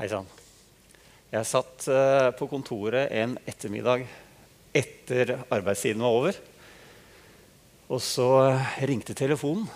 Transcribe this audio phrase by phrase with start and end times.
[0.00, 0.24] Hei sann.
[1.28, 4.06] Jeg satt eh, på kontoret en ettermiddag
[4.72, 6.38] etter arbeidstiden var over.
[7.92, 9.66] Og så eh, ringte telefonen.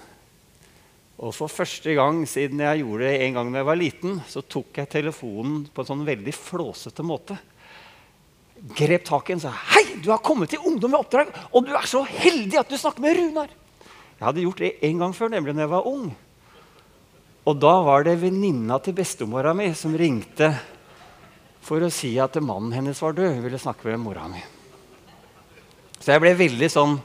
[1.20, 4.40] Og for første gang siden jeg gjorde det en gang da jeg var liten, så
[4.40, 7.36] tok jeg telefonen på en sånn veldig flåsete måte.
[8.80, 11.68] Grep tak i den og sa 'Hei, du har kommet til Ungdom i oppdrag, og
[11.68, 13.52] du er så heldig at du snakker med Runar.'
[14.16, 16.14] Jeg hadde gjort det en gang før, nemlig da jeg var ung.
[17.44, 20.48] Og da var det venninna til bestemora mi som ringte
[21.64, 23.36] for å si at mannen hennes var død.
[23.36, 24.40] Hun ville snakke med mora mi.
[26.00, 26.96] Så jeg ble veldig sånn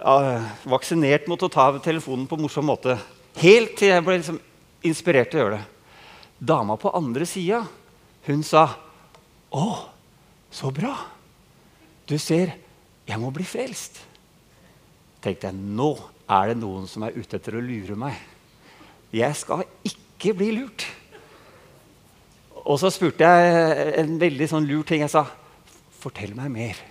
[0.00, 2.98] uh, vaksinert mot å ta telefonen på en morsom måte.
[3.40, 4.40] Helt til jeg ble liksom
[4.84, 5.64] inspirert til å gjøre det.
[6.44, 7.62] Dama på andre sida,
[8.28, 8.68] hun sa
[9.54, 9.66] 'Å,
[10.50, 10.96] så bra.
[12.06, 12.56] Du ser,
[13.06, 14.00] jeg må bli frelst.'
[15.24, 15.94] tenkte jeg, nå
[16.28, 18.18] er det noen som er ute etter å lure meg.
[19.14, 20.84] Jeg skal ikke bli lurt.
[22.64, 25.04] Og så spurte jeg en veldig sånn lur ting.
[25.04, 25.26] Jeg sa,
[26.00, 26.82] 'Fortell meg mer'.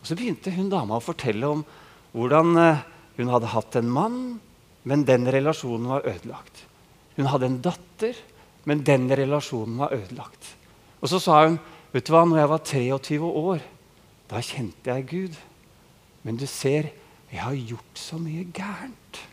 [0.00, 1.64] Og Så begynte hun dama å fortelle om
[2.12, 2.82] hvordan eh,
[3.16, 4.40] hun hadde hatt en mann,
[4.84, 6.64] men den relasjonen var ødelagt.
[7.16, 8.16] Hun hadde en datter,
[8.64, 10.56] men den relasjonen var ødelagt.
[11.00, 11.60] Og så sa hun,
[11.92, 13.60] 'Vet du hva, når jeg var 23 år,
[14.28, 15.38] da kjente jeg Gud.'
[16.24, 16.90] Men du ser,
[17.32, 19.31] jeg har gjort så mye gærent.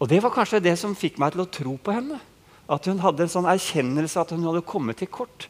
[0.00, 2.18] Og det var kanskje det som fikk meg til å tro på henne.
[2.68, 5.48] At hun hadde en sånn erkjennelse at hun hadde kommet til kort.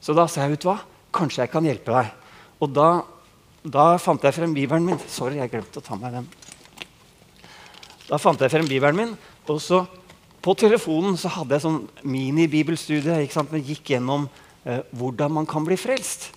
[0.00, 0.78] Så da sa jeg, ut hva,
[1.14, 2.12] kanskje jeg kan hjelpe deg.
[2.60, 2.88] Og da,
[3.62, 5.00] da fant jeg frem bibelen min.
[5.10, 6.28] Sorry, jeg glemte å ta meg den.
[8.08, 9.84] Da fant jeg frem bibelen min, og så
[10.42, 13.18] på telefonen så hadde jeg sånn mini-bibelstudie.
[13.52, 14.24] Vi gikk gjennom
[14.64, 16.30] eh, hvordan man kan bli frelst.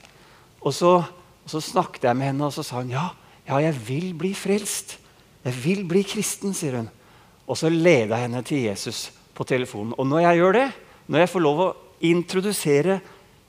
[0.59, 3.07] Og så, og så, snakket jeg med henne, og så sa hun ja,
[3.47, 4.97] ja, jeg vil bli frelst.
[5.43, 6.91] Jeg vil bli kristen, sier hun.
[7.47, 9.95] Og så leda jeg henne til Jesus på telefonen.
[9.97, 10.67] Og når jeg gjør det,
[11.07, 11.73] når jeg får lov å
[12.03, 12.99] introdusere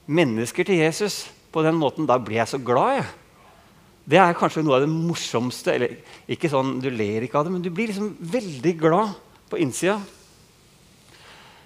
[0.05, 2.99] mennesker til Jesus på den måten, da blir jeg så glad.
[2.99, 3.05] jeg.
[4.05, 5.73] Det er kanskje noe av det morsomste.
[5.73, 5.95] eller
[6.27, 9.15] ikke sånn, Du ler ikke av det, men du blir liksom veldig glad
[9.49, 9.99] på innsida.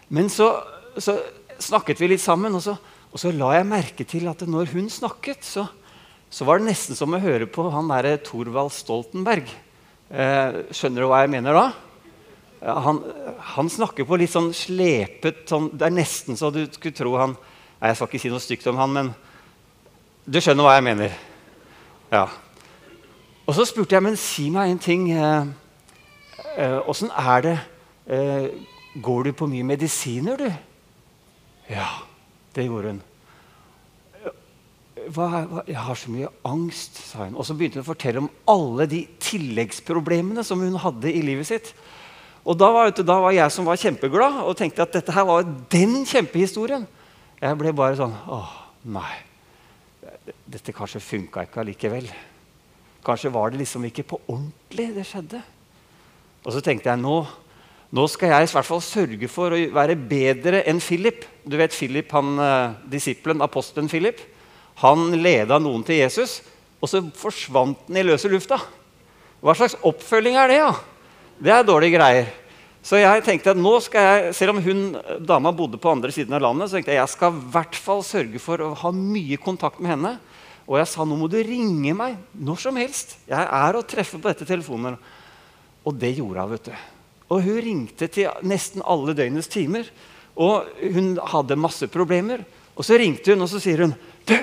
[0.09, 0.63] Men så,
[0.97, 1.17] så
[1.59, 2.77] snakket vi litt sammen, og så,
[3.11, 5.67] og så, la jeg merke til at når hun snakket, så,
[6.29, 9.49] så var det nesten som å høre på han derre Thorvald Stoltenberg.
[10.09, 11.67] Eh, skjønner du hva jeg mener da?
[12.59, 12.99] Han,
[13.55, 17.37] han, snakker på litt sånn slepet sånn, Det er nesten så du skulle tro han
[17.79, 19.11] Jeg skal ikke si noe stygt om han, men
[20.29, 21.13] du skjønner hva jeg mener.
[22.11, 22.25] Ja.
[23.47, 25.07] Og så spurte jeg, men si meg en ting.
[26.85, 27.53] Åssen eh, eh, er det
[28.05, 28.49] eh,
[29.01, 30.51] Går du på mye medisiner, du?
[31.69, 31.87] Ja,
[32.53, 33.01] det gjorde hun.
[35.13, 37.37] Hva, hva, jeg har så mye angst, sa hun.
[37.39, 41.47] Og så begynte hun å fortelle om alle de tilleggsproblemene som hun hadde i livet
[41.49, 41.71] sitt.
[42.45, 45.47] Og da var, da var, jeg som var kjempeglad og tenkte at dette her var
[45.71, 46.87] den kjempehistorien.
[47.39, 48.55] Jeg ble bare sånn Åh,
[48.91, 49.11] nei.
[50.49, 52.07] Dette kanskje funka ikke allikevel.
[53.05, 55.41] Kanskje var det liksom ikke på ordentlig det skjedde.
[56.45, 57.15] Og så tenkte jeg nå,
[57.95, 61.25] nå skal jeg i hvert fall sørge for å være bedre enn Philip.
[61.43, 64.19] Du vet Philip, han, eh, disippelen, apostelen Philip.
[64.83, 66.39] Han leda noen til Jesus,
[66.79, 68.59] og så forsvant han i løse lufta.
[69.43, 70.59] Hva slags oppfølging er det?
[70.61, 70.71] Ja?
[71.39, 72.25] Det er dårlige greier.
[72.83, 74.81] Så jeg tenkte at nå skal jeg, Selv om hun,
[75.23, 78.03] dama bodde på andre siden av landet, så tenkte jeg jeg skal i hvert fall
[78.03, 80.13] sørge for å ha mye kontakt med henne.
[80.67, 83.15] Og jeg sa nå må du ringe meg når som helst.
[83.29, 84.97] Jeg er å treffe på dette telefonen.
[85.87, 86.51] Og det gjorde hun.
[86.51, 86.73] vet du.
[87.29, 89.87] Og hun ringte til nesten alle døgnets timer.
[90.35, 92.43] Og hun hadde masse problemer.
[92.75, 93.95] Og så ringte hun og så sier hun,
[94.27, 94.35] du,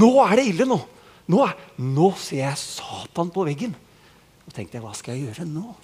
[0.00, 0.68] nå er det ille.
[0.68, 0.80] Nå
[1.28, 3.74] Nå, er, nå ser jeg Satan på veggen.
[4.48, 5.74] Og tenkte jeg, hva skal jeg gjøre nå?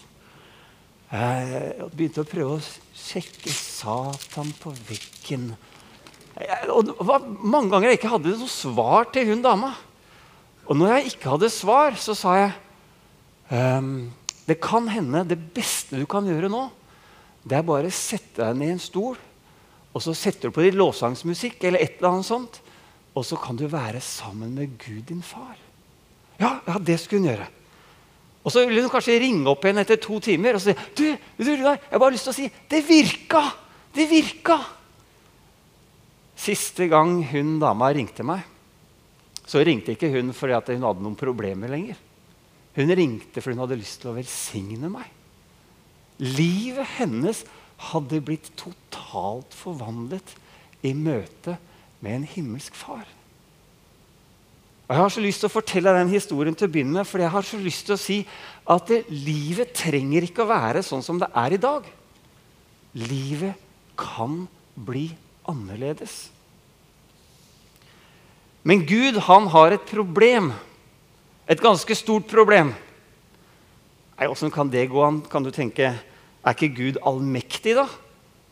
[1.15, 2.63] Jeg begynte å prøve å
[2.99, 5.53] sjekke Satan på veggen.
[6.75, 9.71] Og det var mange ganger jeg ikke hadde noe svar til hun dama.
[10.67, 12.51] Og når jeg ikke hadde svar, så sa jeg
[13.55, 14.11] ehm,
[14.49, 16.67] Det kan hende det beste du kan gjøre nå,
[17.45, 19.17] det er bare å sette deg ned i en stol,
[19.95, 22.59] og så setter du på litt låsangsmusikk eller et eller annet sånt,
[23.15, 25.55] og så kan du være sammen med Gud, din far.
[26.41, 27.49] Ja, ja det skulle hun gjøre.
[28.45, 31.07] Og så vil hun kanskje ringe opp igjen etter to timer og si du,
[31.41, 33.43] du, jeg har bare lyst til å si det virka!
[33.95, 34.59] Det virka!
[36.45, 38.43] Siste gang hun dama ringte meg,
[39.49, 41.97] så ringte ikke hun fordi hun hadde noen problemer lenger.
[42.75, 45.07] Hun ringte fordi hun hadde lyst til å velsigne meg.
[46.21, 47.45] Livet hennes
[47.91, 50.35] hadde blitt totalt forvandlet
[50.85, 51.57] i møte
[52.05, 53.07] med en himmelsk far.
[54.85, 57.23] Og Jeg har så lyst til å fortelle den historien til å begynne med, for
[57.23, 58.19] jeg har så lyst til å si
[58.69, 61.87] at det, livet trenger ikke å være sånn som det er i dag.
[62.93, 63.57] Livet
[63.97, 64.43] kan
[64.77, 65.07] bli
[65.49, 66.29] annerledes.
[68.65, 70.53] Men Gud han har et problem.
[71.49, 72.73] Et ganske stort problem.
[74.15, 75.23] Nei, Åssen kan det gå an?
[75.31, 75.95] Kan du tenke,
[76.45, 77.87] Er ikke Gud allmektig, da?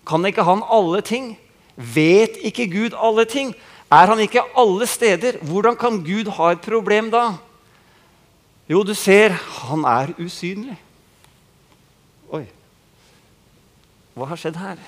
[0.08, 1.36] Kan ikke han alle ting?
[1.76, 3.52] Vet ikke Gud alle ting?
[3.92, 5.36] Er han ikke alle steder?
[5.44, 7.26] Hvordan kan Gud ha et problem da?
[8.70, 10.78] Jo, du ser, han er usynlig.
[12.32, 12.46] Oi.
[14.16, 14.80] Hva har skjedd her?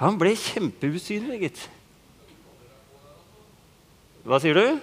[0.00, 1.60] Han ble kjempeusynlig, gitt.
[4.24, 4.80] Hva sier du?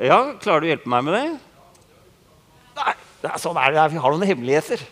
[0.00, 1.26] Ja, klarer du å hjelpe meg med det?
[2.78, 3.84] Nei, det er sånn er det.
[3.92, 4.82] Vi har noen hemmeligheter.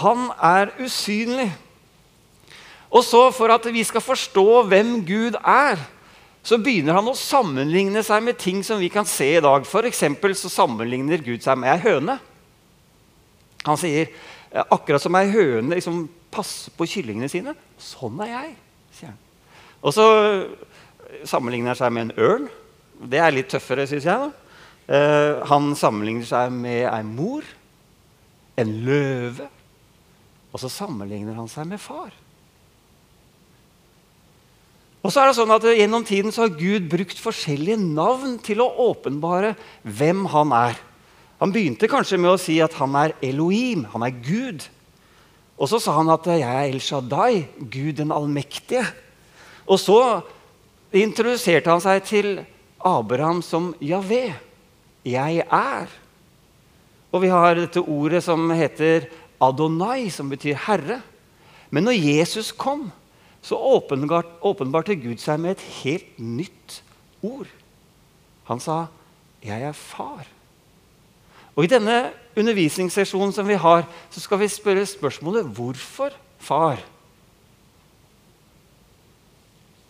[0.00, 1.50] Han er usynlig.
[2.94, 5.80] Og så, for at vi skal forstå hvem Gud er,
[6.44, 9.64] så begynner han å sammenligne seg med ting som vi kan se i dag.
[9.66, 10.04] F.eks.
[10.38, 12.18] så sammenligner Gud seg med ei høne.
[13.64, 14.12] Han sier
[14.68, 16.04] akkurat som ei høne liksom,
[16.34, 17.56] passer på kyllingene sine.
[17.80, 18.54] Sånn er jeg,
[18.94, 19.20] sier han.
[19.84, 20.06] Og så
[21.28, 22.48] sammenligner han seg med en ørn.
[23.10, 24.32] Det er litt tøffere, syns jeg.
[24.84, 27.46] Uh, han sammenligner seg med ei mor,
[28.60, 29.48] en løve,
[30.52, 32.12] og så sammenligner han seg med far.
[35.04, 38.62] Og så er det sånn at Gjennom tiden så har Gud brukt forskjellige navn til
[38.64, 39.52] å åpenbare
[39.84, 40.78] hvem han er.
[41.42, 44.64] Han begynte kanskje med å si at han er Elohim, han er Gud.
[45.60, 48.92] Og så sa han at 'jeg er El Shaddai, Gud den allmektige'.
[49.68, 50.22] Og så
[50.92, 52.46] introduserte han seg til
[52.80, 54.34] Abraham som Javé.
[55.04, 55.88] 'Jeg er'.
[57.12, 59.06] Og vi har dette ordet som heter
[59.40, 61.02] Adonai, som betyr herre.
[61.70, 62.90] Men når Jesus kom,
[63.44, 66.78] så åpenbarte Gud seg med et helt nytt
[67.24, 67.50] ord.
[68.48, 68.86] Han sa,
[69.44, 70.28] 'Jeg er far'.
[71.56, 76.82] Og I denne undervisningssesjonen som vi har, så skal vi spørre spørsmålet 'Hvorfor far?'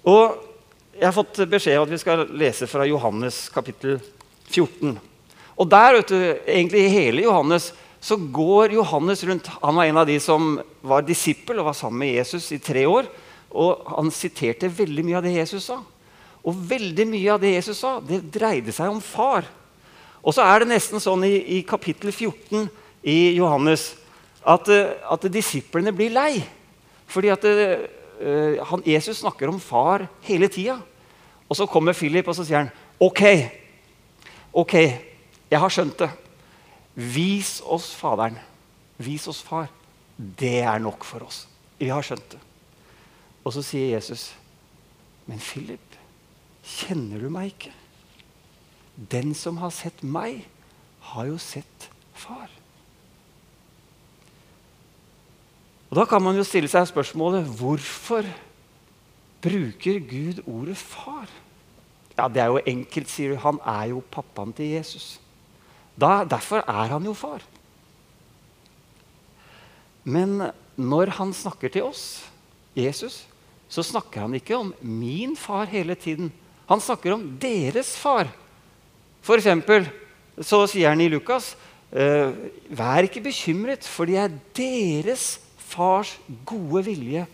[0.04, 0.50] Og
[0.94, 4.00] Jeg har fått beskjed om at vi skal lese fra Johannes kapittel
[4.46, 5.00] 14.
[5.58, 9.96] Og der, vet du, egentlig i hele Johannes, så går Johannes rundt Han var en
[9.96, 13.10] av de som var disippel og var sammen med Jesus i tre år.
[13.54, 15.78] Og han siterte veldig mye av det Jesus sa.
[16.44, 19.46] Og veldig mye av det Jesus sa, det dreide seg om far.
[20.24, 22.66] Og så er det nesten sånn i, i kapittel 14
[23.04, 23.92] i Johannes
[24.44, 26.42] at, eh, at disiplene blir lei.
[27.08, 27.84] Fordi at uh,
[28.70, 30.78] han, Jesus snakker om far hele tida.
[31.48, 32.72] Og så kommer Philip og så sier han,
[33.02, 33.22] OK,
[34.56, 34.74] ok,
[35.52, 36.08] jeg har skjønt det.
[36.94, 38.38] Vis oss Faderen.
[39.02, 39.68] Vis oss Far.
[40.16, 41.44] Det er nok for oss.
[41.78, 42.40] Vi har skjønt det.
[43.44, 44.34] Og så sier Jesus,
[45.26, 45.98] 'Men Philip,
[46.64, 47.72] kjenner du meg ikke?'
[48.96, 50.46] 'Den som har sett meg,
[51.00, 52.50] har jo sett Far.'
[55.90, 58.24] Og Da kan man jo stille seg spørsmålet hvorfor
[59.42, 61.30] bruker Gud ordet 'far'?
[62.18, 63.36] Ja, Det er jo enkelt, sier du.
[63.36, 65.20] Han er jo pappaen til Jesus.
[66.00, 67.42] Da, derfor er han jo far.
[70.04, 72.30] Men når han snakker til oss,
[72.76, 73.26] Jesus,
[73.74, 76.30] så snakker han ikke om min far hele tiden.
[76.70, 78.28] Han snakker om deres far.
[79.24, 79.88] For eksempel,
[80.38, 81.54] så sier han i Lukas
[81.94, 82.30] «Eh,
[82.74, 86.14] Vær ikke bekymret, for det er deres fars
[86.46, 87.24] gode vilje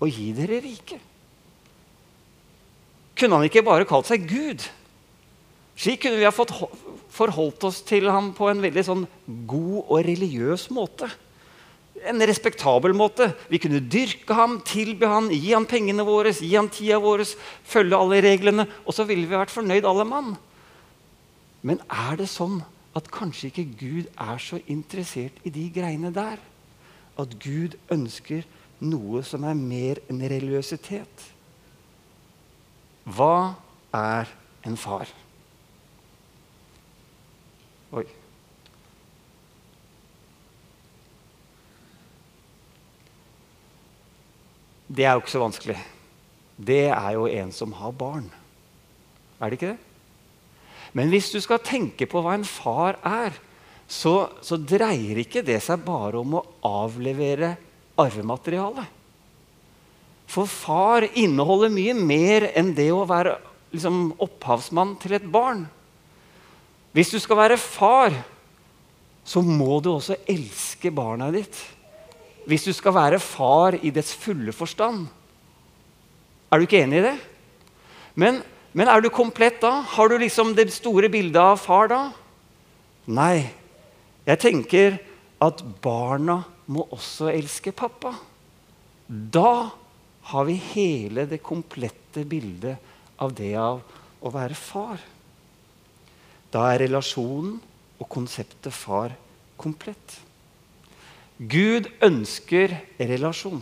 [0.00, 0.98] å gi dere rike.
[3.18, 4.64] Kunne han ikke bare kalt seg Gud?
[5.78, 9.06] Slik kunne vi ha forholdt oss til ham på en veldig sånn
[9.48, 11.08] god og religiøs måte
[12.06, 13.30] en respektabel måte.
[13.50, 17.24] Vi kunne dyrke ham, tilby ham, gi ham pengene våre, gi ham tida vår,
[17.66, 20.36] følge alle reglene, og så ville vi vært fornøyd, alle mann.
[21.66, 22.60] Men er det sånn
[22.98, 26.38] at kanskje ikke Gud er så interessert i de greiene der?
[27.18, 28.46] At Gud ønsker
[28.78, 31.26] noe som er mer enn religiøsitet?
[33.08, 33.56] Hva
[33.94, 34.30] er
[34.68, 35.10] en far?
[37.96, 38.04] Oi.
[44.88, 45.76] Det er jo ikke så vanskelig.
[46.56, 48.26] Det er jo en som har barn.
[49.38, 49.82] Er det ikke det?
[50.96, 53.36] Men hvis du skal tenke på hva en far er,
[53.88, 57.54] så, så dreier ikke det seg bare om å avlevere
[58.00, 58.96] arvematerialet.
[60.28, 63.38] For far inneholder mye mer enn det å være
[63.72, 65.64] liksom, opphavsmann til et barn.
[66.96, 68.12] Hvis du skal være far,
[69.24, 71.56] så må du også elske barna ditt
[72.48, 75.04] hvis du skal være far i dets fulle forstand.
[76.48, 77.16] Er du ikke enig i det?
[78.18, 78.40] Men,
[78.72, 79.82] men er du komplett da?
[79.84, 82.00] Har du liksom det store bildet av far da?
[83.12, 83.50] Nei.
[84.28, 84.96] Jeg tenker
[85.44, 86.40] at barna
[86.72, 88.14] må også elske pappa.
[89.08, 89.70] Da
[90.32, 92.76] har vi hele det komplette bildet
[93.20, 93.80] av det av
[94.20, 95.00] å være far.
[96.52, 97.56] Da er relasjonen
[97.98, 99.12] og konseptet far
[99.60, 100.18] komplett.
[101.38, 103.60] Gud ønsker relasjon,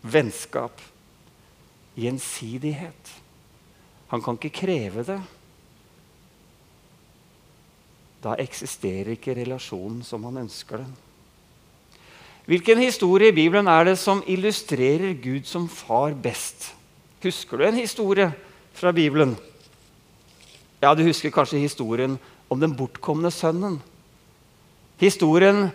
[0.00, 0.80] vennskap,
[1.98, 3.10] gjensidighet.
[4.08, 5.18] Han kan ikke kreve det.
[8.24, 10.94] Da eksisterer ikke relasjonen som han ønsker den.
[12.48, 16.70] Hvilken historie i Bibelen er det som illustrerer Gud som far best?
[17.20, 18.30] Husker du en historie
[18.72, 19.36] fra Bibelen?
[20.80, 22.16] Ja, Du husker kanskje historien
[22.48, 23.82] om den bortkomne sønnen.
[24.96, 25.68] Historien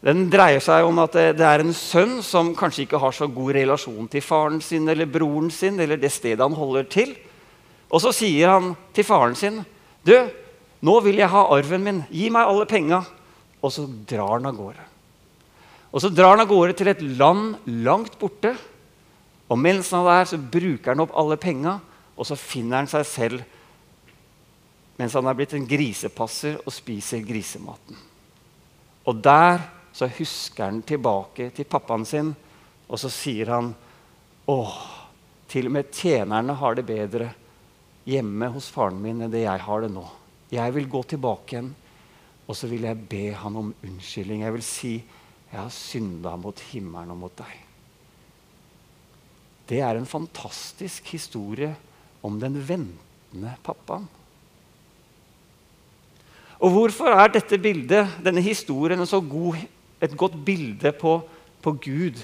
[0.00, 3.52] den dreier seg om at det er en sønn som kanskje ikke har så god
[3.58, 7.12] relasjon til faren sin eller broren sin eller det stedet han holder til.
[7.92, 9.64] Og så sier han til faren sin,
[10.04, 10.16] 'Du,
[10.80, 12.04] nå vil jeg ha arven min.
[12.10, 13.04] Gi meg alle penga.'
[13.62, 14.84] Og så drar han av gårde.
[15.92, 18.56] Og så drar han av gårde til et land langt borte.
[19.50, 21.80] Og mens han er der, så bruker han opp alle penga,
[22.16, 23.42] og så finner han seg selv
[25.00, 27.96] mens han er blitt en grisepasser og spiser grisematen.
[29.08, 32.32] Og der så husker han tilbake til pappaen sin,
[32.88, 33.72] og så sier han
[34.50, 34.78] Åh,
[35.50, 37.28] til og med tjenerne har det bedre
[38.08, 40.02] hjemme hos faren min enn det jeg har det nå.
[40.50, 41.72] Jeg vil gå tilbake igjen,
[42.48, 44.42] og så vil jeg be han om unnskyldning.
[44.42, 44.94] Jeg vil si
[45.50, 47.52] jeg har synda mot himmelen og mot deg.
[49.70, 51.70] Det er en fantastisk historie
[52.26, 54.08] om den ventende pappaen.
[56.60, 59.62] Og hvorfor er dette bildet, denne historien, en så god,
[60.00, 61.18] et godt bilde på,
[61.62, 62.18] på, Gud?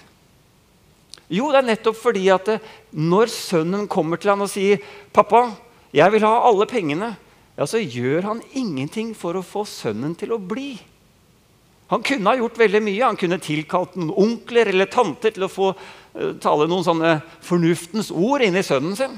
[1.28, 2.58] Jo, det er nettopp fordi at det,
[2.92, 5.50] når sønnen kommer til han og sier 'Pappa,
[5.92, 7.16] jeg vil ha alle pengene',
[7.56, 10.76] ja, så gjør han ingenting for å få sønnen til å bli.
[11.88, 13.04] Han kunne ha gjort veldig mye.
[13.04, 17.12] Han kunne tilkalt noen onkler eller tanter til å få uh, tale noen sånne
[17.46, 19.14] fornuftens ord inn i sønnen sin.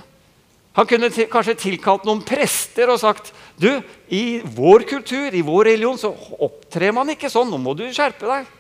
[0.79, 3.81] Han kunne til, kanskje tilkalt noen prester og sagt du,
[4.15, 7.51] i vår kultur, i vår religion, så opptrer man ikke sånn.
[7.51, 8.53] Nå må du skjerpe deg.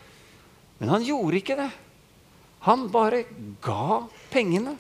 [0.83, 1.69] Men han gjorde ikke det.
[2.67, 3.23] Han bare
[3.63, 4.01] ga
[4.33, 4.75] pengene.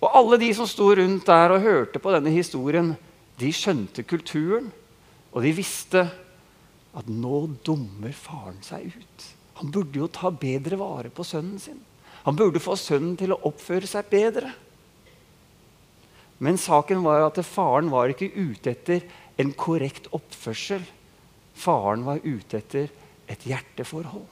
[0.00, 2.94] Og alle de som sto rundt der og hørte på denne historien,
[3.38, 4.72] de skjønte kulturen,
[5.30, 6.02] og de visste
[6.96, 9.28] at nå dummer faren seg ut.
[9.60, 11.78] Han burde jo ta bedre vare på sønnen sin.
[12.26, 14.52] Han burde få sønnen til å oppføre seg bedre.
[16.40, 19.04] Men saken var at faren var ikke ute etter
[19.40, 20.84] en korrekt oppførsel.
[21.56, 22.88] Faren var ute etter
[23.30, 24.24] et hjerteforhold.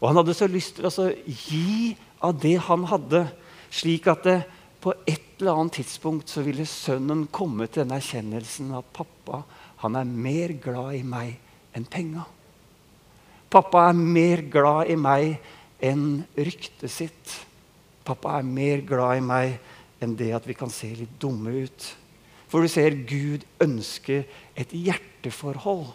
[0.00, 1.92] Og han hadde så lyst til å gi
[2.24, 3.26] av det han hadde,
[3.72, 4.40] slik at det,
[4.80, 9.42] på et eller annet tidspunkt så ville sønnen komme til den erkjennelsen at pappa
[9.82, 11.34] han er mer glad i meg
[11.76, 12.24] enn penga.
[13.52, 15.36] Pappa er mer glad i meg
[15.84, 17.36] enn ryktet sitt.
[18.04, 19.56] Pappa er mer glad i meg
[20.00, 21.88] enn det at vi kan se litt dumme ut.
[22.50, 24.24] For du ser, Gud ønsker
[24.58, 25.92] et hjerteforhold,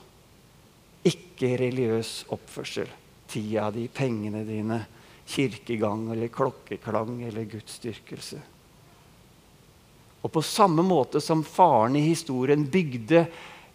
[1.06, 2.88] ikke religiøs oppførsel.
[3.28, 4.80] Tida di, pengene dine,
[5.26, 8.40] kirkegang eller klokkeklang eller gudsdyrkelse.
[10.26, 13.26] Og på samme måte som faren i historien bygde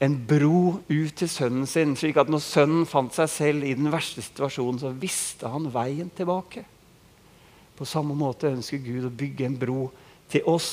[0.00, 3.90] en bro ut til sønnen sin, slik at når sønnen fant seg selv i den
[3.92, 6.64] verste situasjonen, så visste han veien tilbake.
[7.76, 9.90] På samme måte ønsker Gud å bygge en bro
[10.32, 10.70] til oss,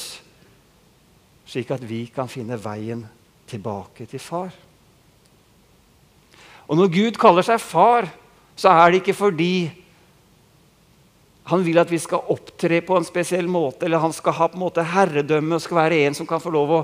[1.47, 3.03] slik at vi kan finne veien
[3.47, 4.55] tilbake til far.
[6.67, 8.07] Og når Gud kaller seg far,
[8.55, 9.53] så er det ikke fordi
[11.47, 14.59] han vil at vi skal opptre på en spesiell måte, eller han skal ha på
[14.59, 16.81] en måte herredømme og skal være en som kan få lov å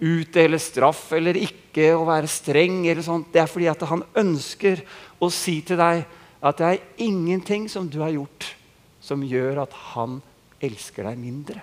[0.00, 2.86] utdele straff eller ikke, å være streng.
[2.86, 3.32] eller sånt.
[3.32, 4.82] Det er fordi at han ønsker
[5.20, 6.04] å si til deg
[6.38, 8.54] at det er ingenting som du har gjort,
[9.00, 10.20] som gjør at han
[10.62, 11.62] elsker deg mindre.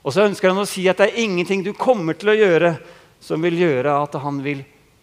[0.00, 2.74] Og så ønsker han å si at det er ingenting du kommer til å gjøre,
[3.20, 4.62] som vil gjøre at han vil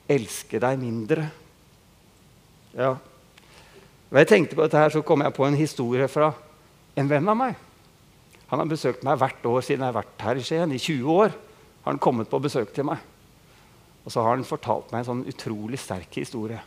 [0.10, 1.28] elske deg mindre.
[2.78, 2.96] Ja,
[4.08, 6.32] da jeg tenkte på dette, her, så kom jeg på en historie fra
[6.98, 7.58] en venn av meg.
[8.52, 10.72] Han har besøkt meg hvert år siden jeg har vært her i Skien.
[10.72, 13.02] I 20 år har han kommet på besøk til meg.
[14.08, 16.62] Og så har han fortalt meg en sånn utrolig sterk historie.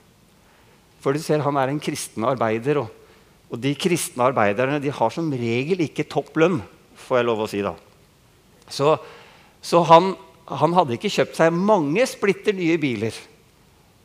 [1.00, 2.90] For du ser, Han er en kristen arbeider, og,
[3.48, 6.60] og de kristne arbeiderne de har som regel ikke topp lønn.
[7.00, 7.72] får jeg lov å si da.
[8.68, 8.98] Så,
[9.64, 10.12] så han,
[10.46, 13.16] han hadde ikke kjøpt seg mange splitter nye biler.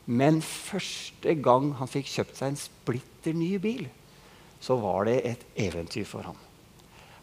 [0.06, 3.84] Men første gang han fikk kjøpt seg en splitter ny bil,
[4.62, 6.45] så var det et eventyr for ham.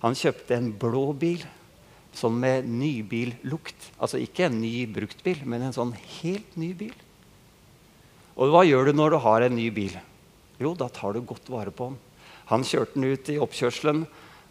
[0.03, 1.43] Han kjøpte en blå bil
[2.17, 3.89] sånn med nybillukt.
[3.97, 6.95] Altså ikke en ny bruktbil, men en sånn helt ny bil.
[8.33, 9.95] Og hva gjør du når du har en ny bil?
[10.61, 12.01] Jo, da tar du godt vare på den.
[12.51, 14.03] Han kjørte den ut i oppkjørselen,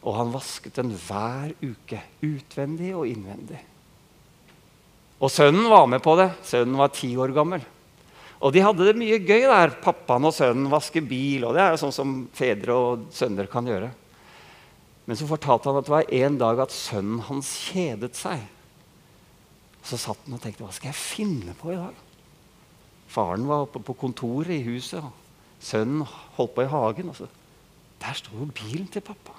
[0.03, 2.01] og han vasket den hver uke.
[2.25, 3.61] Utvendig og innvendig.
[5.23, 6.33] Og sønnen var med på det.
[6.47, 7.63] Sønnen var ti år gammel.
[8.43, 9.77] Og de hadde det mye gøy der.
[9.85, 11.45] Pappaen og sønnen vasker bil.
[11.47, 13.93] og Det er jo sånn som fedre og sønner kan gjøre.
[15.07, 18.45] Men så fortalte han at det var en dag at sønnen hans kjedet seg.
[19.83, 21.97] Så satt han og tenkte hva skal jeg finne på i dag?
[23.13, 25.03] Faren var oppe på kontoret i huset.
[25.03, 25.11] og
[25.63, 26.07] Sønnen
[26.37, 27.11] holdt på i hagen.
[27.11, 27.27] og så,
[28.01, 29.35] Der står jo bilen til pappa.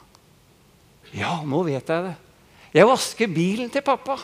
[1.14, 2.16] Ja, nå vet jeg det.
[2.74, 4.18] Jeg vasker bilen til pappa.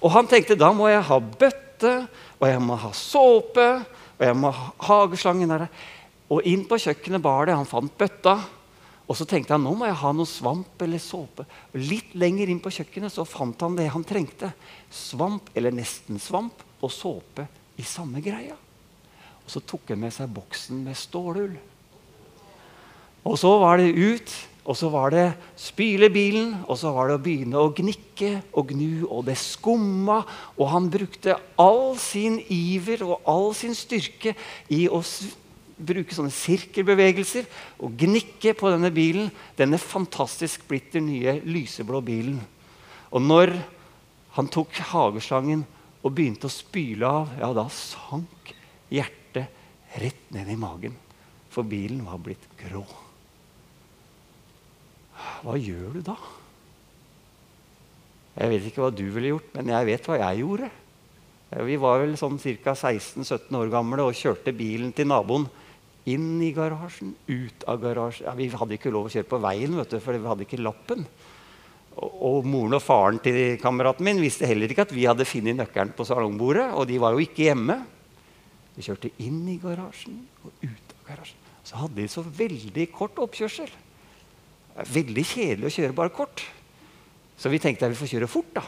[0.00, 1.94] Og han tenkte da må jeg ha bøtte,
[2.38, 3.68] og jeg må ha såpe,
[4.16, 5.66] og jeg må ha hageslangen der.
[6.30, 7.56] Og inn på kjøkkenet bar det.
[7.56, 8.38] Han fant bøtta.
[9.06, 11.46] Og så tenkte han nå må jeg ha noe svamp eller såpe.
[11.72, 14.50] Og litt lenger inn på kjøkkenet så fant han det han trengte.
[14.90, 17.46] Svamp eller nesten svamp og såpe
[17.78, 18.56] i samme greia.
[19.44, 21.54] Og så tok han med seg boksen med stålull.
[23.26, 24.34] Og så var det ut,
[24.66, 25.24] og så var det
[25.58, 30.20] spyle bilen, og så var det å begynne å gnikke og gnu, og det skumma.
[30.58, 34.34] Og han brukte all sin iver og all sin styrke
[34.74, 35.02] i å
[35.76, 37.46] bruke sånne sirkelbevegelser
[37.84, 39.30] og gnikke på denne bilen.
[39.58, 42.38] Denne fantastisk splitter nye lyseblå bilen.
[43.12, 43.52] Og når
[44.36, 45.64] han tok hageslangen
[46.02, 48.54] og begynte å spyle av, ja, da sank
[48.92, 49.52] hjertet
[50.00, 50.96] rett ned i magen.
[51.52, 52.84] For bilen var blitt grå.
[55.44, 56.16] Hva gjør du da?
[58.36, 60.68] Jeg vet ikke hva du ville gjort, men jeg vet hva jeg gjorde.
[61.66, 62.74] Vi var vel sånn ca.
[62.74, 65.46] 16-17 år gamle og kjørte bilen til naboen
[66.10, 68.28] inn i garasjen, ut av garasjen.
[68.28, 70.62] Ja, vi hadde ikke lov å kjøre på veien, vet du, for vi hadde ikke
[70.62, 71.06] lappen.
[71.96, 75.56] Og, og, moren og faren til kameraten min visste heller ikke at vi hadde funnet
[75.58, 76.68] nøkkelen på salongbordet.
[76.76, 77.80] Og de var jo ikke hjemme.
[78.76, 81.42] Vi kjørte inn i garasjen og ut av garasjen.
[81.66, 83.72] Så hadde de så veldig kort oppkjørsel.
[84.92, 86.44] Veldig kjedelig å kjøre bare kort.
[87.36, 88.62] Så vi tenkte at vi får kjøre fort, da.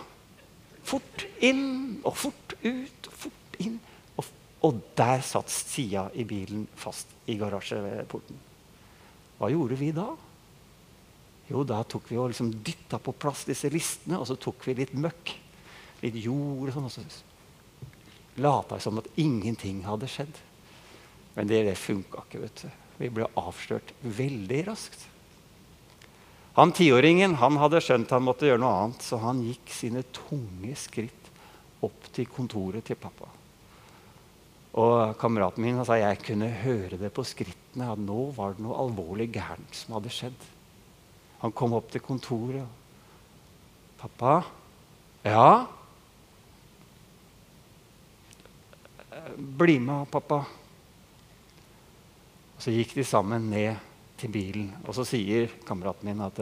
[0.89, 3.77] Fort inn og fort ut og fort inn.
[4.67, 8.41] Og der satt Sia i bilen fast i garasjeporten.
[9.39, 10.09] Hva gjorde vi da?
[11.49, 14.75] Jo, da tok vi og liksom dytta på plass disse listene, og så tok vi
[14.81, 15.33] litt møkk.
[16.03, 16.89] Litt jord og sånn.
[16.89, 17.07] Og så
[18.39, 20.43] lata som at ingenting hadde skjedd.
[21.35, 22.43] Men det, det funka ikke.
[22.43, 22.69] vet du.
[22.99, 25.07] Vi ble avslørt veldig raskt.
[26.59, 30.75] Han tiåringen han hadde skjønt han måtte gjøre noe annet, så han gikk sine tunge
[30.79, 31.29] skritt
[31.87, 33.31] opp til kontoret til pappa.
[34.77, 38.77] Og kameraten min sa jeg kunne høre det på skrittene at nå var det noe
[38.83, 40.47] alvorlig gærent som hadde skjedd.
[41.41, 42.67] Han kom opp til kontoret.
[43.99, 44.45] 'Pappa?'
[45.25, 45.67] 'Ja?'
[49.37, 50.47] 'Bli med, pappa.'
[52.57, 53.77] Og Så gikk de sammen ned
[54.19, 54.75] til bilen.
[54.85, 56.41] Og så sier kameraten min at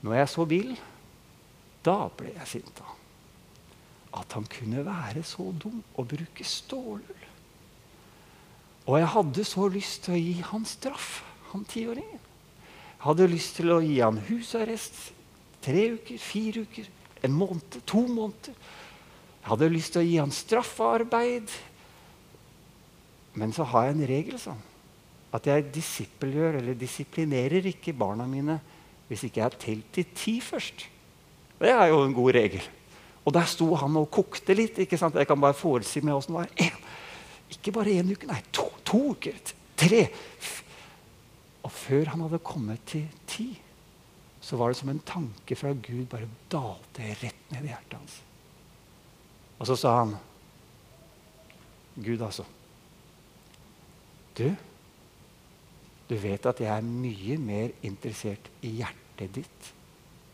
[0.00, 0.78] når jeg så bilen,
[1.84, 2.80] da ble jeg sint.
[4.16, 7.25] At han kunne være så dum og bruke stålull.
[8.86, 11.20] Og jeg hadde så lyst til å gi han straff,
[11.50, 12.22] han tiåringen.
[12.96, 15.00] Jeg hadde lyst til å gi han husarrest.
[15.66, 16.86] Tre uker, fire uker,
[17.26, 18.54] en måned, to måneder.
[19.42, 21.50] Jeg hadde lyst til å gi han straffarbeid.
[23.36, 24.62] Men så har jeg en regel sånn.
[25.34, 28.60] At jeg disippelgjør eller disiplinerer ikke barna mine
[29.06, 30.86] hvis ikke jeg har telt til ti først.
[31.60, 32.64] Det er jo en god regel.
[33.26, 34.78] Og der sto han og kokte litt.
[34.82, 35.14] ikke sant?
[35.18, 36.50] Jeg kan bare forestille meg åssen det var.
[36.62, 36.82] En,
[37.54, 38.65] ikke bare én uke, nei, to,
[38.96, 39.32] to.
[39.76, 40.02] Tre.
[41.66, 43.48] Og før han hadde kommet til ti,
[44.40, 48.20] så var det som en tanke fra Gud bare dalte rett ned i hjertet hans.
[49.58, 50.14] Og så sa han
[51.96, 52.44] Gud, altså.
[54.36, 54.50] Du,
[56.08, 59.70] du vet at jeg er mye mer interessert i hjertet ditt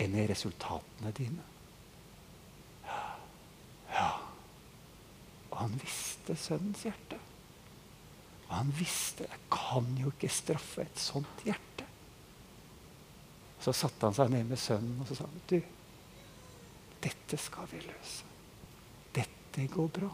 [0.02, 1.46] enn i resultatene dine.
[2.84, 3.02] Ja.
[3.94, 4.08] ja.
[5.52, 7.20] Og han visste sønnens hjerte.
[8.52, 11.86] Og han visste jeg kan jo ikke straffe et sånt hjerte.
[13.62, 15.56] Så satte han seg ned med sønnen og så sa han, du,
[17.02, 18.28] dette skal vi løse.
[19.16, 20.10] Dette går bra.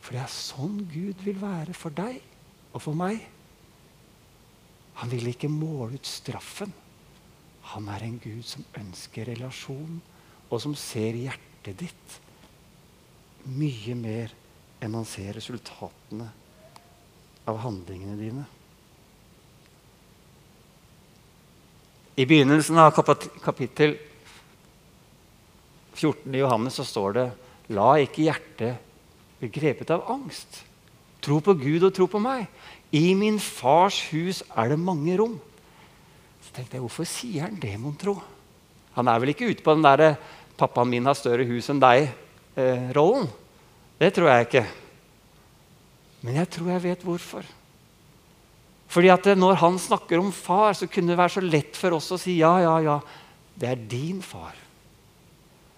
[0.00, 2.20] For det er sånn Gud vil være for deg
[2.70, 3.18] og for meg.
[5.02, 6.70] Han vil ikke måle ut straffen.
[7.74, 9.98] Han er en Gud som ønsker relasjon,
[10.50, 12.20] og som ser hjertet ditt
[13.50, 14.32] mye mer
[14.84, 16.30] enn han ser resultatene
[17.48, 18.44] av handlingene dine.
[22.20, 22.90] I begynnelsen av
[23.40, 23.94] kapittel
[25.94, 27.26] 14 i Johannes så står det
[27.76, 30.60] La ikke hjertet bli grepet av angst.
[31.24, 32.48] Tro på Gud og tro på meg.
[32.92, 35.38] I min fars hus er det mange rom.
[36.44, 38.16] Så tenkte jeg, Hvorfor sier han det, mon tro?
[38.96, 40.16] Han er vel ikke ute på den derre
[40.58, 43.28] 'pappaen min har større hus enn deg'-rollen?
[44.00, 44.66] det tror jeg ikke.
[46.20, 47.46] Men jeg tror jeg vet hvorfor.
[48.90, 52.10] Fordi at Når han snakker om far, så kunne det være så lett for oss
[52.10, 53.00] å si ja, ja, ja,
[53.54, 54.56] det er din far.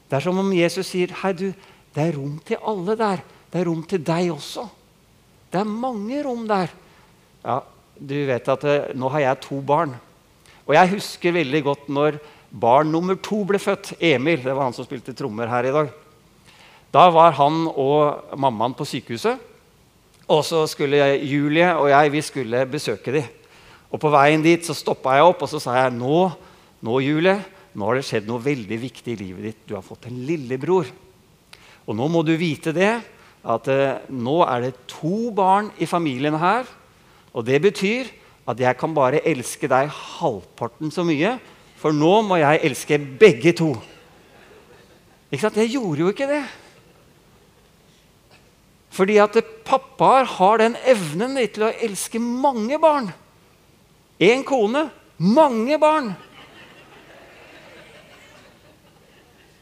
[0.09, 1.52] Det er som om Jesus sier hei du,
[1.92, 3.22] det er rom til alle der.
[3.52, 4.64] Det er rom til deg også.
[5.52, 6.72] Det er mange rom der.
[7.44, 7.59] Ja,
[7.98, 9.92] du vet at eh, Nå har jeg to barn.
[10.64, 12.16] Og jeg husker veldig godt når
[12.48, 13.94] barn nummer to ble født.
[14.00, 14.40] Emil.
[14.40, 15.92] Det var han som spilte trommer her i dag.
[16.92, 19.51] Da var han og mammaen på sykehuset.
[20.32, 23.26] Og så skulle jeg, Julie og jeg vi skulle besøke dem.
[23.92, 26.24] Og På veien dit så stoppa jeg opp og så sa jeg, nå,
[26.80, 27.36] nå Julie,
[27.76, 29.60] nå har det skjedd noe veldig viktig i livet ditt.
[29.68, 30.88] Du har fått en lillebror.
[31.84, 32.94] Og nå må du vite det,
[33.42, 36.64] at eh, nå er det to barn i familien her.
[37.32, 38.08] Og det betyr
[38.48, 41.36] at jeg kan bare elske deg halvparten så mye,
[41.78, 43.72] for nå må jeg elske begge to.
[45.32, 45.58] Ikke sant?
[45.60, 46.42] Jeg gjorde jo ikke det.
[48.92, 53.09] Fordi at pappaer har den evnen til å elske mange barn.
[54.20, 56.12] Én kone, mange barn.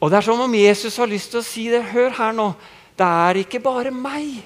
[0.01, 1.83] Og det er som om Jesus har lyst til å si det.
[1.93, 2.49] Hør her nå.
[2.99, 4.41] Det er ikke bare meg.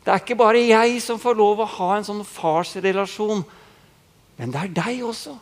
[0.00, 3.44] Det er ikke bare jeg som får lov å ha en sånn farsrelasjon.
[4.40, 5.36] Men det er deg også.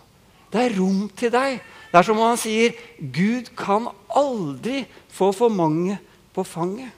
[0.53, 1.61] Det er rom til deg.
[1.89, 4.83] Det er som om han sier Gud kan aldri
[5.15, 5.97] få for mange
[6.35, 6.98] på fanget.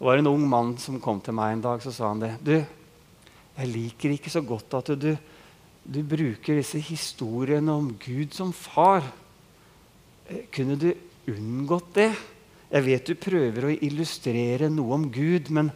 [0.00, 2.30] Det var en ung mann som kom til meg en dag så sa han det.
[2.40, 5.10] Du, jeg liker ikke så godt at du,
[5.84, 9.04] du bruker disse historiene om Gud som far.
[10.24, 10.86] Eh, kunne du
[11.28, 12.06] unngått det?
[12.70, 15.68] Jeg vet du prøver å illustrere noe om Gud, men,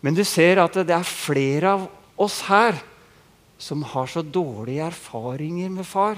[0.00, 1.84] men du ser at det er flere av
[2.24, 2.78] oss her
[3.60, 6.16] som har så dårlige erfaringer med far,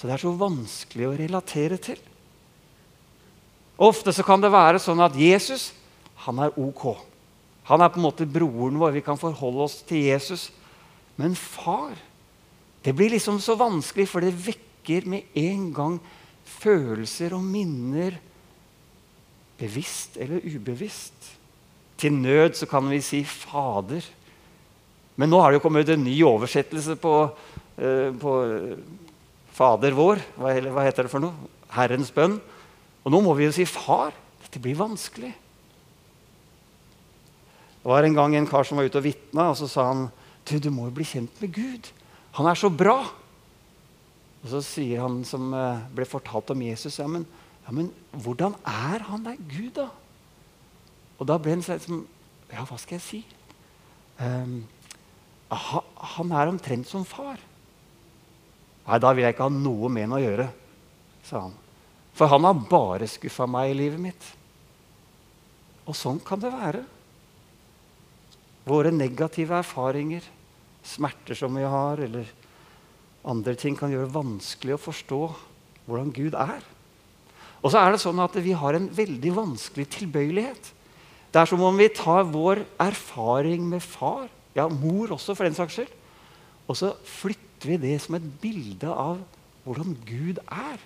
[0.00, 2.00] så det er så vanskelig å relatere til.
[3.76, 5.68] Ofte så kan det være sånn at Jesus
[6.26, 6.84] han er ok.
[7.70, 8.96] Han er på en måte broren vår.
[8.98, 10.50] Vi kan forholde oss til Jesus.
[11.20, 11.96] Men far
[12.80, 15.98] Det blir liksom så vanskelig, for det vekker med en gang
[16.48, 18.14] følelser og minner.
[19.60, 21.36] Bevisst eller ubevisst.
[22.00, 24.08] Til nød så kan vi si 'Fader'.
[25.16, 27.28] Men nå har det jo kommet en ny oversettelse på,
[27.76, 28.78] uh, på uh,
[29.52, 30.24] Fader vår.
[30.40, 31.36] Hva heter det for noe?
[31.68, 32.40] Herrens bønn.
[33.04, 34.16] Og nå må vi jo si 'Far'.
[34.40, 35.34] Dette blir vanskelig.
[37.80, 40.08] Det var en gang en kar som var ute og vitna, og så sa han
[40.48, 41.88] du, du må jo bli kjent med Gud.
[42.36, 42.98] Han er så bra.
[44.40, 47.26] Og så sier han som eh, ble fortalt om Jesus, ja, men,
[47.66, 47.90] ja, men
[48.24, 49.90] hvordan er han der Gud, da?
[51.20, 52.06] Og da ble han sånn
[52.50, 53.18] Ja, hva skal jeg si?
[54.18, 54.64] Um,
[55.50, 57.38] han er omtrent som far.
[58.86, 60.46] Nei, da vil jeg ikke ha noe med han å gjøre,
[61.28, 61.54] sa han.
[62.18, 64.26] For han har bare skuffa meg i livet mitt.
[65.86, 66.82] Og sånn kan det være.
[68.68, 70.24] Våre negative erfaringer,
[70.84, 72.28] smerter som vi har, eller
[73.24, 75.22] andre ting, kan gjøre det vanskelig å forstå
[75.86, 76.60] hvordan Gud er.
[77.60, 80.70] Og så er det sånn at vi har en veldig vanskelig tilbøyelighet.
[81.30, 85.56] Det er som om vi tar vår erfaring med far, ja, mor også for den
[85.56, 85.92] saks skyld,
[86.66, 89.20] og så flytter vi det som et bilde av
[89.64, 90.80] hvordan Gud er.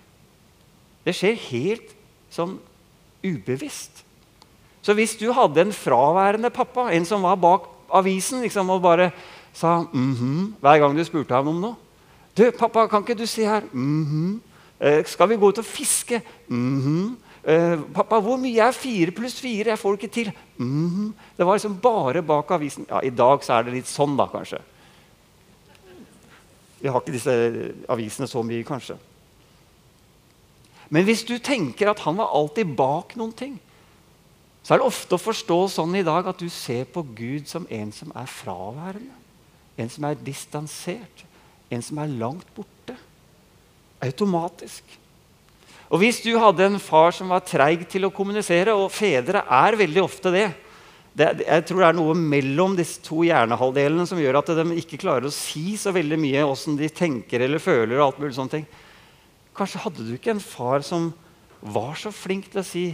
[1.05, 1.95] Det skjer helt
[2.33, 2.57] sånn
[3.25, 4.04] ubevisst.
[4.85, 9.11] Så hvis du hadde en fraværende pappa, en som var bak avisen liksom, og bare
[9.53, 11.75] sa mm -hmm, hver gang du spurte ham om noe.
[12.37, 14.41] 'Du, pappa, kan ikke du si her?' Mm -hmm.
[14.87, 17.17] eh, 'Skal vi gå ut og fiske?' Mm -hmm.
[17.51, 19.71] eh, 'Pappa, hvor mye er fire pluss fire?
[19.71, 21.13] Jeg får det ikke til.' -hmm.
[21.37, 22.87] Det var liksom bare bak avisen.
[22.91, 24.59] Ja, I dag så er det litt sånn, da, kanskje.
[26.81, 27.55] Vi har ikke disse
[27.89, 28.97] avisene så mye, kanskje.
[30.89, 33.61] Men hvis du tenker at han var alltid bak noen ting,
[34.65, 37.67] så er det ofte å forstå sånn i dag at du ser på Gud som
[37.69, 39.13] en som er fraværende.
[39.77, 41.25] En som er distansert.
[41.69, 42.97] En som er langt borte.
[44.05, 44.83] Automatisk.
[45.93, 49.77] Og Hvis du hadde en far som var treig til å kommunisere, og fedre er
[49.79, 50.49] veldig ofte det
[51.15, 54.99] det, jeg tror det er noe mellom disse to hjernehalvdelene som gjør at de ikke
[54.99, 58.01] klarer å si så veldig mye åssen de tenker eller føler.
[58.01, 58.65] og alt mulig sånne ting.
[59.55, 61.13] Kanskje hadde du ikke en far som
[61.63, 62.89] var så flink til å si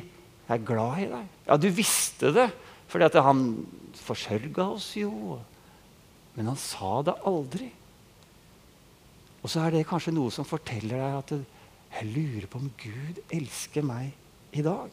[0.50, 1.26] 'Jeg er glad i deg'.
[1.46, 2.50] Ja, du visste det,
[2.90, 5.38] fordi at han forsørga oss jo.
[6.34, 7.70] Men han sa det aldri.
[9.42, 11.30] Og så er det kanskje noe som forteller deg at
[12.00, 14.10] jeg lurer på om Gud elsker meg
[14.52, 14.90] i dag?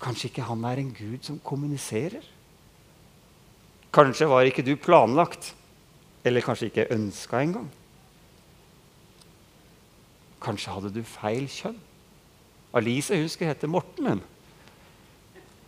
[0.00, 2.24] Kanskje ikke han er en gud som kommuniserer?
[3.92, 5.54] Kanskje var ikke du planlagt,
[6.24, 7.68] eller kanskje ikke ønska engang.
[10.40, 11.78] Kanskje hadde du feil kjønn.
[12.76, 14.08] Alice hun skulle hete Morten.
[14.10, 14.22] Hun.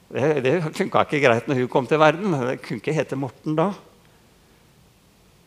[0.08, 2.32] Det, det funka ikke greit når hun kom til verden.
[2.32, 3.72] Det kunne ikke hete Morten da.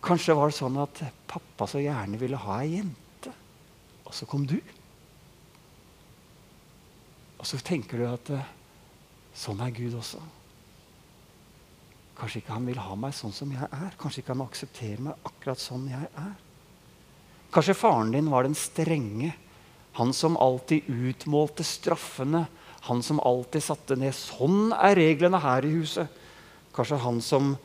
[0.01, 3.33] Kanskje var det sånn at pappa så gjerne ville ha ei jente,
[4.01, 4.57] og så kom du.
[7.41, 8.49] Og så tenker du at eh,
[9.37, 10.21] sånn er Gud også.
[12.17, 13.93] Kanskje ikke han vil ha meg sånn som jeg er.
[14.01, 16.33] Kanskje ikke han aksepterer meg akkurat sånn jeg er.
[17.51, 19.33] Kanskje faren din var den strenge,
[19.93, 22.45] han som alltid utmålte straffene.
[22.87, 26.07] Han som alltid satte ned 'Sånn er reglene her i huset'.
[26.73, 27.57] Kanskje han som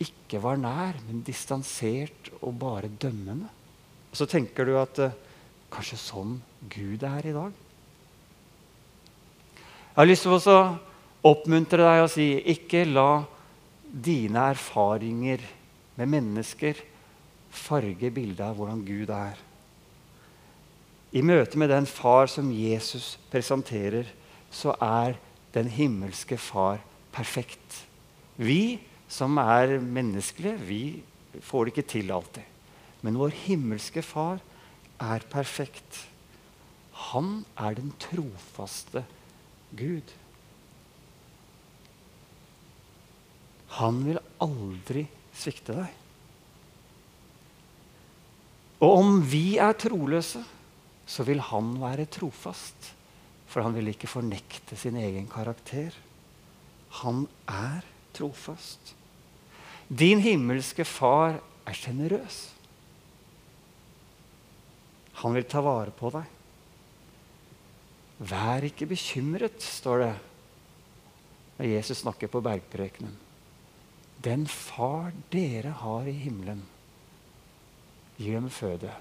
[0.00, 3.48] ikke var nær, men distansert og bare dømmende.
[4.10, 5.14] Og så tenker du at eh,
[5.70, 7.52] kanskje sånn Gud er i dag.
[9.96, 10.78] Jeg har lyst til å
[11.24, 13.24] oppmuntre deg og si ikke la
[13.86, 15.40] dine erfaringer
[15.96, 16.82] med mennesker
[17.56, 19.38] farge bildet av hvordan Gud er.
[21.16, 24.08] I møte med den far som Jesus presenterer,
[24.50, 25.16] så er
[25.54, 26.82] den himmelske far
[27.14, 27.84] perfekt.
[28.36, 32.44] Vi som er menneskelige, vi får det ikke til alltid.
[33.02, 34.42] Men vår himmelske far
[35.00, 36.02] er perfekt.
[37.12, 39.04] Han er den trofaste
[39.76, 40.14] Gud.
[43.76, 46.02] Han vil aldri svikte deg.
[48.82, 50.42] Og om vi er troløse,
[51.06, 52.92] så vil han være trofast.
[53.46, 55.94] For han vil ikke fornekte sin egen karakter.
[57.02, 57.86] Han er
[58.16, 58.92] trofast.
[59.88, 62.40] Din himmelske far er sjenerøs.
[65.22, 66.32] Han vil ta vare på deg.
[68.16, 70.14] Vær ikke bekymret, står det
[71.56, 73.14] når Jesus snakker på bergprekenen.
[74.24, 76.62] Den far dere har i himmelen,
[78.16, 78.92] gir dem føde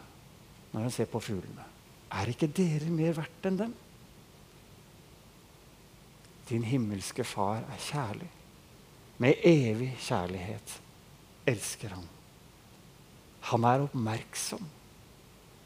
[0.71, 1.65] når han ser på fuglene.
[2.11, 3.75] Er ikke dere mer verdt enn dem?
[6.49, 8.27] Din himmelske far er kjærlig.
[9.17, 10.75] Med evig kjærlighet
[11.47, 12.05] elsker han.
[13.49, 14.65] Han er oppmerksom.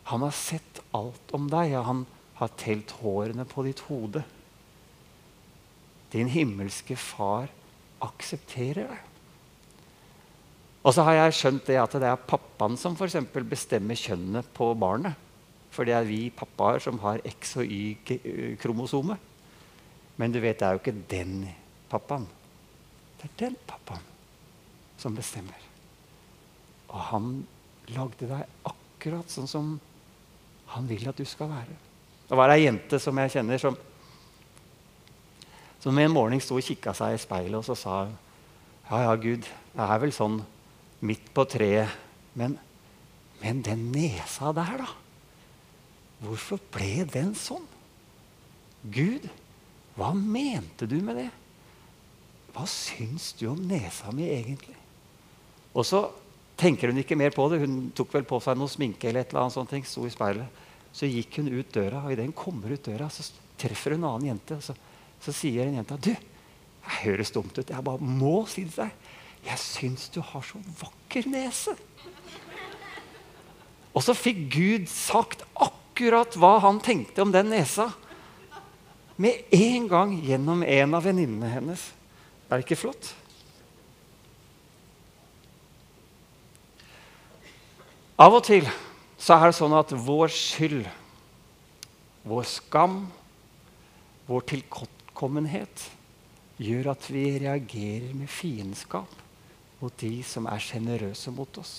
[0.09, 1.73] Han har sett alt om deg.
[1.73, 2.05] Ja, han
[2.39, 4.23] har telt hårene på ditt hode.
[6.13, 7.49] Din himmelske far
[8.03, 9.05] aksepterer deg.
[10.89, 14.71] Og så har jeg skjønt det at det er pappaen som for bestemmer kjønnet på
[14.73, 15.13] barnet.
[15.69, 19.21] For det er vi pappaer som har X og Y-kromosomet.
[20.17, 21.36] Men du vet, det er jo ikke den
[21.91, 22.25] pappaen.
[23.21, 24.02] Det er den pappaen
[24.97, 25.62] som bestemmer.
[26.89, 27.32] Og han
[27.93, 29.75] lagde deg akkurat sånn som
[30.73, 31.78] han vil at du skal være.
[32.30, 33.78] Det var ei jente som jeg kjenner, som,
[35.86, 38.17] som en morgen sto og kikka seg i speilet og så sa hun,
[38.89, 40.41] ja, ja, Gud, det er vel sånn
[41.05, 41.91] midt på treet.
[42.39, 42.57] Men,
[43.41, 44.89] men den nesa der, da?
[46.23, 47.65] Hvorfor ble den sånn?
[48.91, 49.27] Gud,
[49.99, 51.29] hva mente du med det?
[52.55, 54.75] Hva syns du om nesa mi egentlig?
[55.75, 56.03] Og så
[56.59, 57.62] tenker hun ikke mer på det.
[57.63, 60.65] Hun tok vel på seg noe sminke eller et eller annet sånt, sto i speilet.
[60.95, 63.23] Så gikk hun ut døra, og idet hun kommer ut døra, så
[63.59, 64.57] treffer hun en annen jente.
[64.65, 64.75] Så,
[65.21, 67.69] så sier en jente du, jeg høres dumt ut.
[67.69, 69.15] Jeg bare må si det til deg.
[69.45, 71.75] Jeg syns du har så vakker nese.
[73.95, 77.89] Og så fikk Gud sagt akkurat hva han tenkte om den nesa.
[79.19, 81.89] Med en gang gjennom en av venninnene hennes.
[82.47, 83.12] Er det ikke flott?
[88.19, 88.67] Av og til
[89.19, 90.88] så er det sånn at vår skyld,
[92.28, 93.02] vår skam,
[94.28, 95.86] vår tilkortkommenhet
[96.60, 99.29] gjør at vi reagerer med fiendskap
[99.80, 101.74] mot de som er sjenerøse mot oss.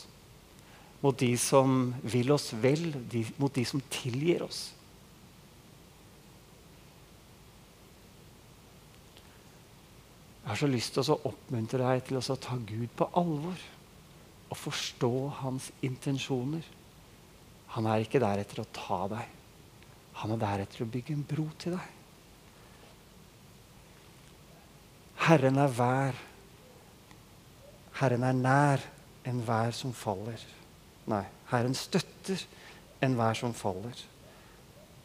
[1.01, 4.71] Mot de som vil oss vel, de, mot de som tilgir oss.
[10.41, 13.61] Jeg har så lyst til å oppmuntre deg til å ta Gud på alvor
[14.51, 15.13] og forstå
[15.45, 16.65] hans intensjoner.
[17.77, 19.37] Han er ikke der etter å ta deg.
[20.21, 21.97] Han er der etter å bygge en bro til deg.
[25.29, 26.19] Herren er vær
[28.01, 28.85] Herren er nær
[29.29, 30.41] enhver som faller.
[31.11, 32.41] Nei, Herren støtter
[33.05, 33.97] enhver som faller,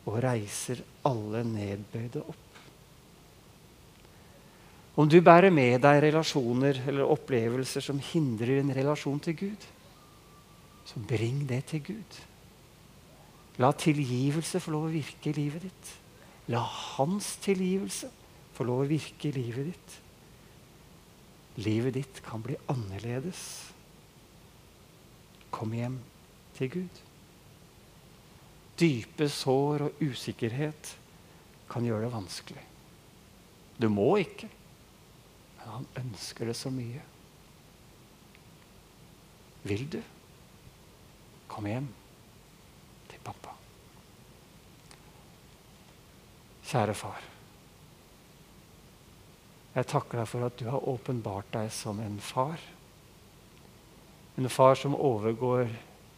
[0.06, 2.42] og reiser alle nedbøyde opp.
[4.96, 9.68] Om du bærer med deg relasjoner eller opplevelser som hindrer en relasjon til Gud,
[10.88, 12.22] så bring det til Gud.
[13.60, 15.92] La tilgivelse få lov å virke i livet ditt.
[16.54, 18.08] La hans tilgivelse
[18.56, 20.00] få lov å virke i livet ditt.
[21.56, 23.42] Livet ditt kan bli annerledes.
[25.56, 26.00] Kom hjem
[26.58, 27.02] til Gud.
[28.80, 30.96] Dype sår og usikkerhet
[31.72, 32.66] kan gjøre det vanskelig.
[33.80, 34.50] Du må ikke,
[35.60, 37.04] men han ønsker det så mye.
[39.66, 40.02] Vil du?
[41.52, 41.88] Kom hjem
[43.10, 43.56] til pappa.
[46.66, 47.35] Kjære far.
[49.76, 52.62] Jeg takker deg for at du har åpenbart deg som en far.
[54.40, 55.68] En far som overgår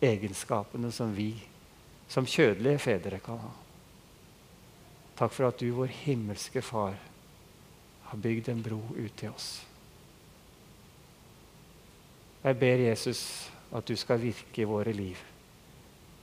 [0.02, 1.32] egenskapene som vi
[2.08, 3.54] som kjødelige fedre kan ha.
[5.17, 6.96] Takk for at du, vår himmelske Far,
[8.08, 9.48] har bygd en bro ut til oss.
[12.43, 13.22] Jeg ber Jesus
[13.76, 15.17] at du skal virke i våre liv,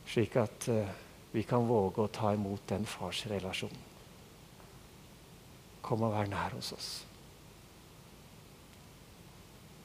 [0.09, 0.87] slik at uh,
[1.35, 3.91] vi kan våge å ta imot den farsrelasjonen.
[5.85, 6.93] Kom og vær nær hos oss.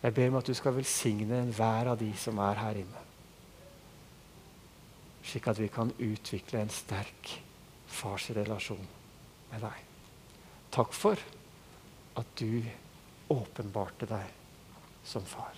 [0.04, 3.04] Jeg ber om at du skal velsigne enhver av de som er her inne.
[5.28, 7.34] Slik at vi kan utvikle en sterk
[7.92, 8.88] farsrelasjon
[9.52, 9.86] med deg.
[10.72, 11.20] Takk for
[12.20, 12.64] at du
[13.34, 14.36] åpenbarte deg
[15.06, 15.56] som far.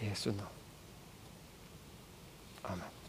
[0.00, 0.60] Jesu navn.
[2.64, 3.03] Amen.